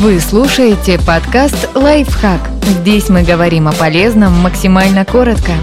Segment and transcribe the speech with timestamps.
[0.00, 2.40] Вы слушаете подкаст «Лайфхак».
[2.62, 5.54] Здесь мы говорим о полезном максимально коротко.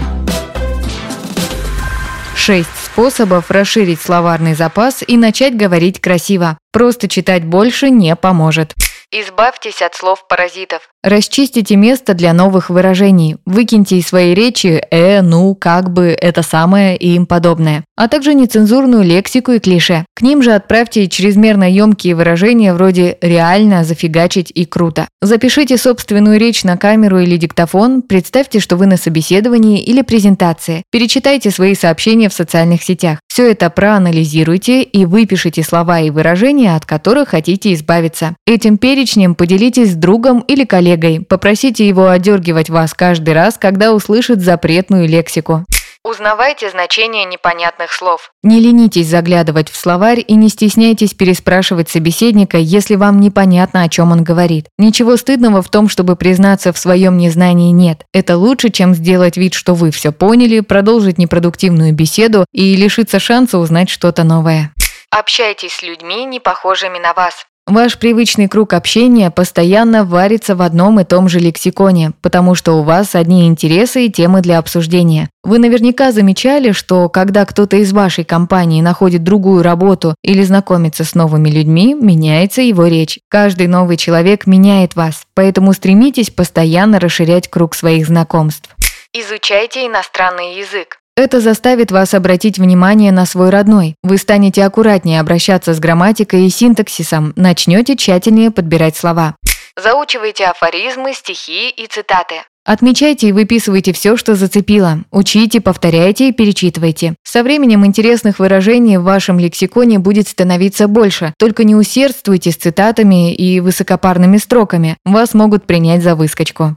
[2.34, 6.58] Шесть способов расширить словарный запас и начать говорить красиво.
[6.70, 8.74] Просто читать больше не поможет.
[9.12, 10.88] Избавьтесь от слов-паразитов.
[11.04, 13.36] Расчистите место для новых выражений.
[13.46, 17.84] Выкиньте из своей речи «э», «ну», «как бы», «это самое» и им подобное.
[17.96, 20.04] А также нецензурную лексику и клише.
[20.16, 25.06] К ним же отправьте чрезмерно емкие выражения вроде «реально», «зафигачить» и «круто».
[25.22, 30.82] Запишите собственную речь на камеру или диктофон, представьте, что вы на собеседовании или презентации.
[30.90, 33.20] Перечитайте свои сообщения в социальных сетях.
[33.36, 38.34] Все это проанализируйте и выпишите слова и выражения, от которых хотите избавиться.
[38.46, 41.20] Этим перечнем поделитесь с другом или коллегой.
[41.20, 45.66] Попросите его одергивать вас каждый раз, когда услышит запретную лексику.
[46.06, 48.30] Узнавайте значение непонятных слов.
[48.44, 54.12] Не ленитесь заглядывать в словарь и не стесняйтесь переспрашивать собеседника, если вам непонятно, о чем
[54.12, 54.68] он говорит.
[54.78, 58.04] Ничего стыдного в том, чтобы признаться в своем незнании нет.
[58.12, 63.58] Это лучше, чем сделать вид, что вы все поняли, продолжить непродуктивную беседу и лишиться шанса
[63.58, 64.72] узнать что-то новое.
[65.10, 67.46] Общайтесь с людьми, не похожими на вас.
[67.68, 72.84] Ваш привычный круг общения постоянно варится в одном и том же лексиконе, потому что у
[72.84, 75.28] вас одни интересы и темы для обсуждения.
[75.42, 81.16] Вы наверняка замечали, что когда кто-то из вашей компании находит другую работу или знакомится с
[81.16, 83.18] новыми людьми, меняется его речь.
[83.28, 88.70] Каждый новый человек меняет вас, поэтому стремитесь постоянно расширять круг своих знакомств.
[89.12, 91.00] Изучайте иностранный язык.
[91.18, 93.94] Это заставит вас обратить внимание на свой родной.
[94.02, 99.34] Вы станете аккуратнее обращаться с грамматикой и синтаксисом, начнете тщательнее подбирать слова.
[99.82, 102.42] Заучивайте афоризмы, стихи и цитаты.
[102.66, 105.04] Отмечайте и выписывайте все, что зацепило.
[105.10, 107.14] Учите, повторяйте и перечитывайте.
[107.22, 111.32] Со временем интересных выражений в вашем лексиконе будет становиться больше.
[111.38, 114.96] Только не усердствуйте с цитатами и высокопарными строками.
[115.04, 116.76] Вас могут принять за выскочку.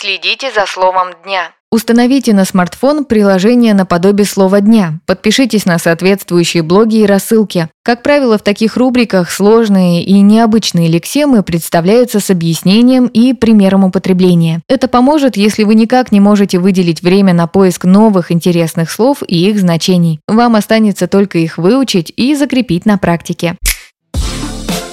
[0.00, 1.52] Следите за словом дня.
[1.70, 4.98] Установите на смартфон приложение наподобие слова дня.
[5.04, 7.68] Подпишитесь на соответствующие блоги и рассылки.
[7.82, 14.62] Как правило, в таких рубриках сложные и необычные лексемы представляются с объяснением и примером употребления.
[14.68, 19.50] Это поможет, если вы никак не можете выделить время на поиск новых интересных слов и
[19.50, 20.20] их значений.
[20.26, 23.58] Вам останется только их выучить и закрепить на практике.